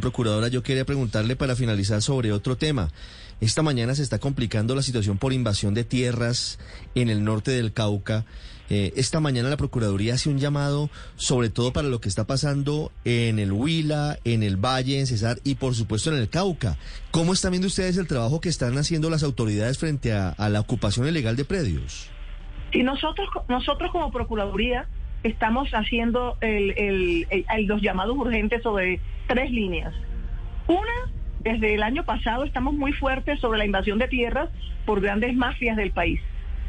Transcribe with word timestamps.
Procuradora, 0.00 0.48
yo 0.48 0.62
quería 0.62 0.84
preguntarle 0.84 1.36
para 1.36 1.56
finalizar 1.56 2.02
sobre 2.02 2.32
otro 2.32 2.56
tema. 2.56 2.90
Esta 3.40 3.62
mañana 3.62 3.94
se 3.94 4.02
está 4.02 4.18
complicando 4.18 4.74
la 4.74 4.82
situación 4.82 5.16
por 5.16 5.32
invasión 5.32 5.72
de 5.72 5.84
tierras 5.84 6.58
en 6.94 7.08
el 7.08 7.24
norte 7.24 7.52
del 7.52 7.72
Cauca. 7.72 8.26
Eh, 8.68 8.92
esta 8.96 9.18
mañana 9.18 9.48
la 9.48 9.56
Procuraduría 9.56 10.14
hace 10.14 10.28
un 10.28 10.38
llamado 10.38 10.90
sobre 11.16 11.50
todo 11.50 11.72
para 11.72 11.88
lo 11.88 12.00
que 12.00 12.08
está 12.08 12.26
pasando 12.26 12.92
en 13.04 13.38
el 13.38 13.50
Huila, 13.50 14.18
en 14.24 14.44
el 14.44 14.56
Valle, 14.56 15.00
en 15.00 15.06
Cesar 15.06 15.38
y 15.42 15.56
por 15.56 15.74
supuesto 15.74 16.12
en 16.12 16.18
el 16.18 16.28
Cauca. 16.28 16.76
¿Cómo 17.10 17.32
están 17.32 17.50
viendo 17.50 17.66
ustedes 17.66 17.96
el 17.96 18.06
trabajo 18.06 18.40
que 18.40 18.48
están 18.48 18.78
haciendo 18.78 19.10
las 19.10 19.24
autoridades 19.24 19.78
frente 19.78 20.12
a, 20.12 20.34
la 20.48 20.60
ocupación 20.60 21.08
ilegal 21.08 21.34
de 21.34 21.44
predios? 21.44 22.08
Y 22.72 22.84
nosotros, 22.84 23.28
nosotros 23.48 23.90
como 23.90 24.12
Procuraduría 24.12 24.86
estamos 25.22 25.70
haciendo 25.70 26.36
los 26.40 27.82
llamados 27.82 28.16
urgentes 28.16 28.62
sobre 28.62 29.00
tres 29.26 29.50
líneas. 29.50 29.94
Una, 30.66 31.12
desde 31.40 31.74
el 31.74 31.82
año 31.82 32.04
pasado 32.04 32.44
estamos 32.44 32.74
muy 32.74 32.92
fuertes 32.92 33.40
sobre 33.40 33.58
la 33.58 33.64
invasión 33.64 33.98
de 33.98 34.08
tierras 34.08 34.48
por 34.86 35.00
grandes 35.00 35.34
mafias 35.34 35.76
del 35.76 35.90
país. 35.90 36.20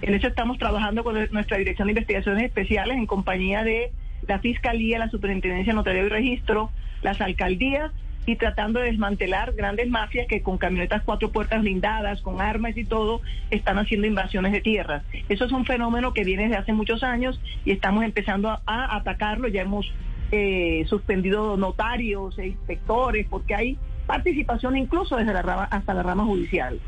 En 0.02 0.14
eso 0.14 0.28
estamos 0.28 0.58
trabajando 0.58 1.04
con 1.04 1.16
nuestra 1.32 1.58
Dirección 1.58 1.88
de 1.88 1.92
Investigaciones 1.92 2.44
Especiales 2.44 2.98
en 2.98 3.06
compañía 3.06 3.64
de 3.64 3.92
la 4.28 4.40
Fiscalía, 4.40 5.00
la 5.00 5.10
Superintendencia 5.10 5.74
de 5.74 5.76
Notario 5.76 6.06
y 6.06 6.10
Registro, 6.10 6.72
las 7.04 7.22
alcaldías 7.22 7.92
y 8.26 8.36
tratando 8.36 8.80
de 8.80 8.88
desmantelar 8.88 9.54
grandes 9.54 9.90
mafias 9.90 10.28
que 10.28 10.42
con 10.42 10.58
camionetas 10.58 11.02
cuatro 11.04 11.32
puertas 11.32 11.62
blindadas, 11.62 12.22
con 12.22 12.42
armas 12.42 12.78
y 12.78 12.86
todo, 12.86 13.22
están 13.50 13.80
haciendo 13.80 14.08
invasiones 14.08 14.52
de 14.52 14.62
tierras. 14.62 15.04
Eso 15.30 15.46
es 15.46 15.52
un 15.52 15.66
fenómeno 15.66 16.14
que 16.14 16.24
viene 16.24 16.44
desde 16.44 16.58
hace 16.58 16.74
muchos 16.74 17.04
años 17.04 17.40
y 17.66 17.72
estamos 17.72 18.04
empezando 18.04 18.50
a, 18.50 18.96
atacarlo. 18.96 19.48
Ya 19.48 19.62
hemos 19.62 19.92
eh, 20.32 20.86
suspendido 20.88 21.58
notarios 21.58 22.38
e 22.38 22.48
inspectores 22.48 23.28
porque 23.30 23.56
hay 23.56 23.78
participación 24.06 24.78
incluso 24.78 25.18
desde 25.18 25.34
la 25.34 25.42
rama, 25.42 25.64
hasta 25.72 25.94
la 25.94 26.04
rama 26.04 26.26
judicial. 26.26 26.80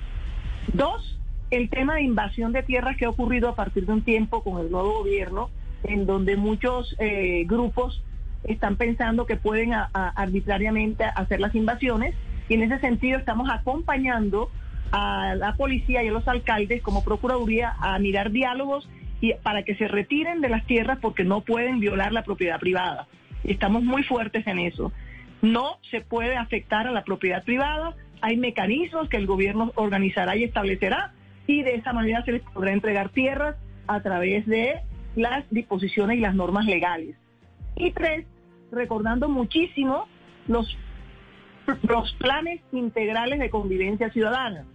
Dos, 0.71 1.19
el 1.51 1.69
tema 1.69 1.95
de 1.95 2.03
invasión 2.03 2.53
de 2.53 2.63
tierras 2.63 2.95
que 2.97 3.05
ha 3.05 3.09
ocurrido 3.09 3.49
a 3.49 3.55
partir 3.55 3.85
de 3.85 3.93
un 3.93 4.01
tiempo 4.03 4.43
con 4.43 4.63
el 4.63 4.71
nuevo 4.71 4.99
gobierno, 4.99 5.49
en 5.83 6.05
donde 6.05 6.37
muchos 6.37 6.95
eh, 6.99 7.43
grupos 7.45 8.03
están 8.43 8.75
pensando 8.75 9.25
que 9.25 9.35
pueden 9.35 9.73
arbitrariamente 9.73 11.03
hacer 11.03 11.39
las 11.39 11.55
invasiones 11.55 12.15
y 12.49 12.55
en 12.55 12.63
ese 12.63 12.79
sentido 12.79 13.17
estamos 13.17 13.49
acompañando 13.49 14.49
a 14.91 15.35
la 15.35 15.55
policía 15.55 16.03
y 16.03 16.07
a 16.07 16.11
los 16.11 16.27
alcaldes 16.27 16.81
como 16.81 17.03
Procuraduría 17.03 17.73
a 17.79 17.97
mirar 17.99 18.31
diálogos 18.31 18.87
y 19.21 19.33
para 19.35 19.63
que 19.63 19.75
se 19.75 19.87
retiren 19.87 20.41
de 20.41 20.49
las 20.49 20.65
tierras 20.65 20.99
porque 21.01 21.23
no 21.23 21.41
pueden 21.41 21.79
violar 21.79 22.11
la 22.11 22.23
propiedad 22.23 22.59
privada. 22.59 23.07
Estamos 23.43 23.83
muy 23.83 24.03
fuertes 24.03 24.45
en 24.47 24.59
eso. 24.59 24.91
No 25.41 25.77
se 25.89 26.01
puede 26.01 26.35
afectar 26.35 26.87
a 26.87 26.91
la 26.91 27.03
propiedad 27.03 27.43
privada, 27.43 27.95
hay 28.21 28.37
mecanismos 28.37 29.09
que 29.09 29.17
el 29.17 29.25
gobierno 29.25 29.71
organizará 29.75 30.35
y 30.35 30.43
establecerá 30.43 31.13
y 31.47 31.63
de 31.63 31.75
esa 31.75 31.91
manera 31.91 32.23
se 32.23 32.33
les 32.33 32.41
podrá 32.41 32.71
entregar 32.71 33.09
tierras 33.09 33.55
a 33.87 34.01
través 34.01 34.45
de 34.45 34.75
las 35.15 35.43
disposiciones 35.49 36.17
y 36.17 36.21
las 36.21 36.35
normas 36.35 36.65
legales. 36.65 37.15
Y 37.75 37.91
tres, 37.91 38.25
recordando 38.73 39.29
muchísimo 39.29 40.07
los, 40.47 40.77
los 41.83 42.13
planes 42.13 42.61
integrales 42.71 43.39
de 43.39 43.49
convivencia 43.49 44.09
ciudadana, 44.11 44.65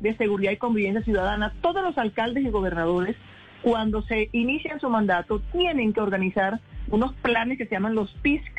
de 0.00 0.16
seguridad 0.16 0.52
y 0.52 0.56
convivencia 0.56 1.02
ciudadana. 1.02 1.52
Todos 1.60 1.82
los 1.82 1.98
alcaldes 1.98 2.44
y 2.44 2.50
gobernadores, 2.50 3.16
cuando 3.62 4.02
se 4.02 4.28
inician 4.32 4.80
su 4.80 4.88
mandato, 4.88 5.40
tienen 5.52 5.92
que 5.92 6.00
organizar 6.00 6.60
unos 6.88 7.14
planes 7.14 7.58
que 7.58 7.66
se 7.66 7.74
llaman 7.74 7.94
los 7.94 8.12
PISC, 8.22 8.52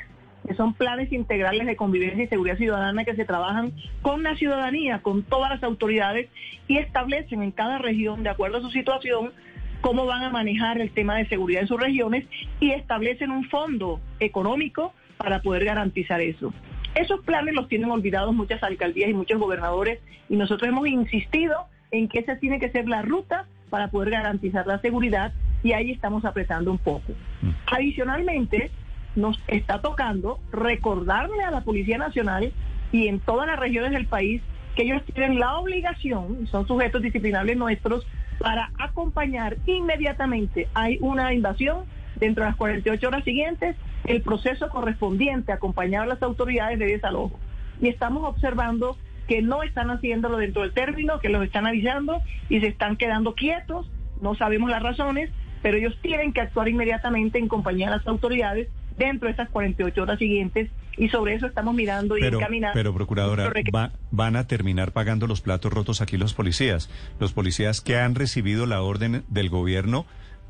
que 0.48 0.56
son 0.56 0.74
planes 0.74 1.12
integrales 1.12 1.68
de 1.68 1.76
convivencia 1.76 2.24
y 2.24 2.28
seguridad 2.28 2.58
ciudadana 2.58 3.04
que 3.04 3.16
se 3.16 3.26
trabajan 3.26 3.74
con 4.02 4.24
la 4.24 4.36
ciudadanía, 4.36 5.02
con 5.02 5.24
todas 5.24 5.50
las 5.50 5.64
autoridades 5.64 6.30
y 6.68 6.78
establecen 6.78 7.44
en 7.44 7.52
cada 7.52 7.78
región, 7.78 8.24
de 8.24 8.30
acuerdo 8.30 8.58
a 8.58 8.62
su 8.62 8.72
situación, 8.72 9.34
cómo 9.82 10.06
van 10.06 10.24
a 10.24 10.30
manejar 10.30 10.80
el 10.80 10.92
tema 10.92 11.16
de 11.16 11.28
seguridad 11.28 11.62
en 11.62 11.68
sus 11.68 11.80
regiones 11.80 12.26
y 12.60 12.72
establecen 12.72 13.32
un 13.32 13.46
fondo 13.50 14.00
económico 14.20 14.94
para 15.18 15.42
poder 15.42 15.66
garantizar 15.66 16.22
eso. 16.22 16.54
Esos 16.96 17.22
planes 17.22 17.54
los 17.54 17.68
tienen 17.68 17.92
olvidados 17.92 18.34
muchas 18.34 18.62
alcaldías 18.64 19.10
y 19.10 19.14
muchos 19.14 19.40
gobernadores 19.40 20.00
y 20.30 20.36
nosotros 20.36 20.70
hemos 20.70 20.88
insistido 20.88 21.68
en 21.92 22.08
que 22.08 22.20
esa 22.20 22.38
tiene 22.38 22.60
que 22.60 22.70
ser 22.70 22.88
la 22.88 23.02
ruta 23.02 23.46
para 23.70 23.90
poder 23.90 24.12
garantizar 24.12 24.66
la 24.66 24.80
seguridad 24.80 25.34
y 25.64 25.74
ahí 25.74 25.92
estamos 25.92 26.26
apretando 26.26 26.72
un 26.72 26.78
poco. 26.78 27.14
Mm. 27.42 27.50
Adicionalmente, 27.72 28.72
nos 29.16 29.40
está 29.48 29.82
tocando 29.82 30.40
recordarle 30.52 31.44
a 31.44 31.52
la 31.52 31.62
Policía 31.62 31.98
Nacional 31.98 32.52
y 32.92 33.08
en 33.08 33.20
todas 33.20 33.48
las 33.48 33.60
regiones 33.60 33.92
del 33.92 34.06
país 34.06 34.42
que 34.76 34.84
ellos 34.84 35.02
tienen 35.14 35.40
la 35.40 35.58
obligación, 35.58 36.48
son 36.48 36.68
sujetos 36.68 37.02
disciplinables 37.02 37.58
nuestros, 37.58 38.06
para 38.40 38.72
acompañar 38.78 39.58
inmediatamente. 39.66 40.68
Hay 40.74 40.98
una 41.02 41.34
invasión 41.34 41.86
dentro 42.16 42.44
de 42.44 42.50
las 42.50 42.58
48 42.58 43.08
horas 43.08 43.24
siguientes, 43.24 43.76
el 44.06 44.22
proceso 44.22 44.70
correspondiente, 44.70 45.52
acompañar 45.52 46.04
a 46.04 46.08
las 46.08 46.22
autoridades 46.22 46.80
de 46.80 46.86
desalojo. 46.86 47.40
Y 47.82 47.90
estamos 47.90 48.24
observando 48.24 48.98
que 49.28 49.42
no 49.42 49.64
están 49.64 49.92
haciéndolo 49.92 50.38
dentro 50.38 50.62
del 50.62 50.74
término, 50.74 51.20
que 51.20 51.30
los 51.30 51.44
están 51.44 51.68
avisando 51.68 52.22
y 52.50 52.60
se 52.60 52.68
están 52.68 52.96
quedando 52.96 53.36
quietos, 53.36 53.90
no 54.22 54.36
sabemos 54.36 54.70
las 54.70 54.82
razones, 54.82 55.30
pero 55.62 55.78
ellos 55.78 55.98
tienen 56.02 56.34
que 56.34 56.42
actuar 56.42 56.70
inmediatamente 56.70 57.38
en 57.38 57.48
compañía 57.48 57.90
de 57.90 57.98
las 57.98 58.08
autoridades 58.08 58.70
dentro 58.98 59.28
de 59.28 59.34
esas 59.34 59.50
48 59.50 60.02
horas 60.02 60.18
siguientes 60.18 60.70
y 60.98 61.10
sobre 61.10 61.36
eso 61.36 61.46
estamos 61.46 61.76
mirando 61.76 62.18
y 62.18 62.22
pero, 62.22 62.40
encaminando. 62.40 62.74
Pero, 62.74 62.94
procuradora, 62.94 63.52
van 64.12 64.36
a 64.36 64.48
terminar 64.48 64.92
pagando 64.92 65.28
los 65.28 65.42
platos 65.42 65.72
rotos 65.72 66.02
aquí 66.02 66.18
los 66.18 66.34
policías. 66.34 66.90
Los 67.20 67.34
policías 67.34 67.82
que 67.82 67.98
han 67.98 68.16
recibido 68.16 68.66
la 68.66 68.82
orden 68.82 69.24
del 69.30 69.50
gobierno 69.50 70.06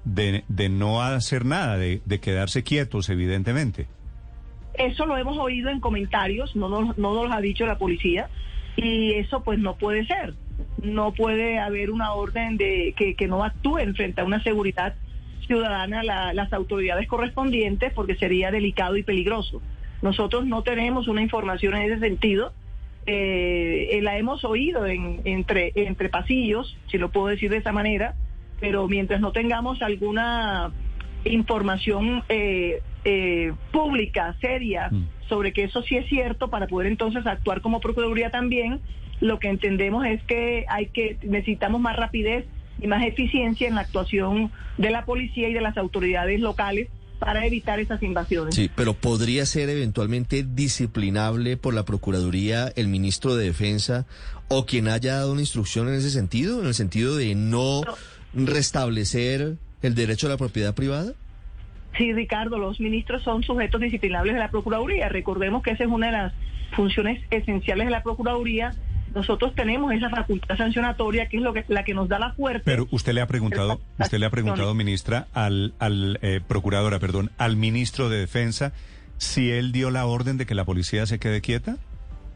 de, 0.05 0.45
de 0.47 0.69
no 0.69 1.01
hacer 1.01 1.45
nada, 1.45 1.77
de, 1.77 2.01
de, 2.05 2.19
quedarse 2.19 2.63
quietos, 2.63 3.09
evidentemente. 3.09 3.87
Eso 4.73 5.05
lo 5.05 5.17
hemos 5.17 5.37
oído 5.37 5.69
en 5.69 5.81
comentarios, 5.81 6.55
no 6.55 6.69
nos, 6.69 6.97
no 6.97 7.13
nos 7.13 7.27
lo 7.27 7.33
ha 7.33 7.41
dicho 7.41 7.65
la 7.65 7.77
policía, 7.77 8.29
y 8.77 9.13
eso 9.13 9.43
pues 9.43 9.59
no 9.59 9.75
puede 9.75 10.05
ser. 10.05 10.33
No 10.81 11.11
puede 11.13 11.59
haber 11.59 11.91
una 11.91 12.13
orden 12.13 12.57
de 12.57 12.93
que, 12.95 13.15
que 13.15 13.27
no 13.27 13.43
actúen 13.43 13.95
frente 13.95 14.21
a 14.21 14.23
una 14.23 14.41
seguridad 14.43 14.95
ciudadana 15.45 16.03
las 16.03 16.53
autoridades 16.53 17.07
correspondientes 17.07 17.91
porque 17.93 18.15
sería 18.15 18.51
delicado 18.51 18.97
y 18.97 19.03
peligroso. 19.03 19.61
Nosotros 20.01 20.45
no 20.45 20.63
tenemos 20.63 21.07
una 21.07 21.21
información 21.21 21.75
en 21.75 21.91
ese 21.91 21.99
sentido. 21.99 22.53
Eh, 23.05 23.89
eh, 23.91 24.01
la 24.01 24.17
hemos 24.17 24.43
oído 24.43 24.85
en, 24.85 25.21
entre, 25.23 25.71
entre 25.75 26.09
pasillos, 26.09 26.77
si 26.87 26.97
lo 26.97 27.09
puedo 27.09 27.27
decir 27.27 27.49
de 27.49 27.57
esa 27.57 27.71
manera, 27.71 28.15
pero 28.59 28.87
mientras 28.87 29.21
no 29.21 29.31
tengamos 29.31 29.81
alguna 29.81 30.71
información 31.23 32.23
eh, 32.29 32.81
pública, 33.71 34.35
seria, 34.41 34.89
mm. 34.91 35.07
sobre 35.29 35.53
que 35.53 35.63
eso 35.63 35.81
sí 35.83 35.95
es 35.95 36.07
cierto, 36.07 36.49
para 36.49 36.67
poder 36.67 36.87
entonces 36.87 37.25
actuar 37.25 37.61
como 37.61 37.79
Procuraduría 37.79 38.29
también, 38.29 38.81
lo 39.21 39.39
que 39.39 39.47
entendemos 39.49 40.05
es 40.05 40.21
que 40.23 40.65
hay 40.67 40.87
que 40.87 41.17
necesitamos 41.23 41.81
más 41.81 41.95
rapidez 41.95 42.45
y 42.79 42.87
más 42.87 43.03
eficiencia 43.05 43.67
en 43.67 43.75
la 43.75 43.81
actuación 43.81 44.51
de 44.77 44.91
la 44.91 45.05
policía 45.05 45.49
y 45.49 45.53
de 45.53 45.61
las 45.61 45.77
autoridades 45.77 46.39
locales 46.39 46.89
para 47.19 47.45
evitar 47.45 47.79
esas 47.79 48.01
invasiones. 48.03 48.55
Sí, 48.55 48.69
pero 48.73 48.93
podría 48.93 49.45
ser 49.45 49.69
eventualmente 49.69 50.43
disciplinable 50.43 51.57
por 51.57 51.73
la 51.73 51.83
Procuraduría 51.83 52.71
el 52.75 52.87
ministro 52.87 53.35
de 53.35 53.45
Defensa 53.45 54.05
o 54.47 54.65
quien 54.65 54.87
haya 54.87 55.15
dado 55.15 55.31
una 55.31 55.41
instrucción 55.41 55.87
en 55.87 55.95
ese 55.95 56.09
sentido, 56.09 56.61
en 56.61 56.67
el 56.67 56.73
sentido 56.73 57.15
de 57.15 57.35
no, 57.35 57.81
restablecer 58.33 59.55
el 59.81 59.95
derecho 59.95 60.27
a 60.27 60.31
la 60.31 60.37
propiedad 60.37 60.73
privada. 60.73 61.13
Sí, 61.97 62.13
Ricardo, 62.13 62.57
los 62.57 62.79
ministros 62.79 63.23
son 63.23 63.43
sujetos 63.43 63.81
disciplinables 63.81 64.35
de 64.35 64.39
la 64.39 64.51
Procuraduría. 64.51 65.09
Recordemos 65.09 65.63
que 65.63 65.71
esa 65.71 65.83
es 65.83 65.89
una 65.89 66.07
de 66.07 66.11
las 66.13 66.33
funciones 66.71 67.23
esenciales 67.31 67.87
de 67.87 67.91
la 67.91 68.03
Procuraduría 68.03 68.73
nosotros 69.17 69.55
tenemos 69.55 69.91
esa 69.93 70.09
facultad 70.09 70.55
sancionatoria 70.57 71.27
que 71.27 71.37
es 71.37 71.43
lo 71.43 71.51
que 71.51 71.65
la 71.67 71.83
que 71.83 71.93
nos 71.93 72.07
da 72.07 72.19
la 72.19 72.33
fuerza. 72.33 72.61
Pero 72.63 72.87
usted 72.91 73.13
le 73.13 73.21
ha 73.21 73.27
preguntado, 73.27 73.81
usted 73.97 74.19
le 74.19 74.25
ha 74.27 74.29
preguntado, 74.29 74.73
ministra, 74.75 75.27
al, 75.33 75.73
al 75.79 76.19
eh, 76.21 76.39
procuradora, 76.47 76.99
perdón, 76.99 77.31
al 77.37 77.57
ministro 77.57 78.09
de 78.09 78.19
Defensa, 78.19 78.73
si 79.17 79.51
él 79.51 79.71
dio 79.71 79.89
la 79.89 80.05
orden 80.05 80.37
de 80.37 80.45
que 80.45 80.53
la 80.53 80.65
policía 80.65 81.05
se 81.07 81.17
quede 81.17 81.41
quieta. 81.41 81.77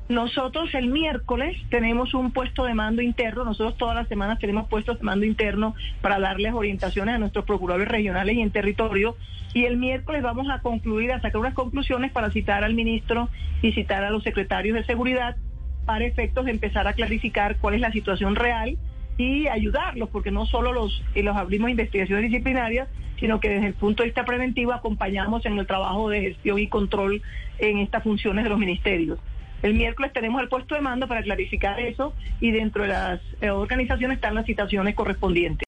Nosotros 0.09 0.73
el 0.73 0.87
miércoles 0.87 1.55
tenemos 1.69 2.13
un 2.15 2.31
puesto 2.31 2.65
de 2.65 2.73
mando 2.73 3.01
interno, 3.01 3.45
nosotros 3.45 3.77
todas 3.77 3.95
las 3.95 4.07
semanas 4.09 4.39
tenemos 4.39 4.67
puestos 4.67 4.97
de 4.97 5.05
mando 5.05 5.25
interno 5.25 5.75
para 6.01 6.19
darles 6.19 6.53
orientaciones 6.53 7.15
a 7.15 7.17
nuestros 7.19 7.45
procuradores 7.45 7.87
regionales 7.87 8.35
y 8.35 8.41
en 8.41 8.51
territorio 8.51 9.15
y 9.53 9.65
el 9.65 9.77
miércoles 9.77 10.23
vamos 10.23 10.47
a 10.49 10.59
concluir, 10.59 11.11
a 11.11 11.21
sacar 11.21 11.39
unas 11.39 11.53
conclusiones 11.53 12.11
para 12.11 12.31
citar 12.31 12.63
al 12.63 12.73
ministro 12.73 13.29
y 13.61 13.71
citar 13.73 14.03
a 14.03 14.09
los 14.09 14.23
secretarios 14.23 14.75
de 14.75 14.83
seguridad 14.83 15.37
para 15.85 16.05
efectos 16.05 16.45
de 16.45 16.51
empezar 16.51 16.87
a 16.87 16.93
clarificar 16.93 17.57
cuál 17.57 17.75
es 17.75 17.81
la 17.81 17.91
situación 17.91 18.35
real 18.35 18.77
y 19.17 19.47
ayudarlos, 19.47 20.09
porque 20.09 20.31
no 20.31 20.45
solo 20.45 20.73
los, 20.73 21.03
eh, 21.15 21.23
los 21.23 21.35
abrimos 21.35 21.69
investigaciones 21.69 22.29
disciplinarias, 22.29 22.87
sino 23.19 23.39
que 23.39 23.49
desde 23.49 23.67
el 23.67 23.73
punto 23.73 24.03
de 24.03 24.07
vista 24.07 24.25
preventivo 24.25 24.73
acompañamos 24.73 25.45
en 25.45 25.57
el 25.59 25.67
trabajo 25.67 26.09
de 26.09 26.21
gestión 26.21 26.59
y 26.59 26.67
control 26.67 27.21
en 27.59 27.77
estas 27.77 28.03
funciones 28.03 28.43
de 28.43 28.49
los 28.49 28.57
ministerios. 28.57 29.19
El 29.61 29.75
miércoles 29.75 30.11
tenemos 30.11 30.41
el 30.41 30.49
puesto 30.49 30.73
de 30.73 30.81
mando 30.81 31.07
para 31.07 31.21
clarificar 31.21 31.79
eso 31.79 32.13
y 32.39 32.49
dentro 32.51 32.81
de 32.81 32.89
las 32.89 33.21
eh, 33.41 33.51
organizaciones 33.51 34.15
están 34.15 34.33
las 34.33 34.47
citaciones 34.47 34.95
correspondientes. 34.95 35.59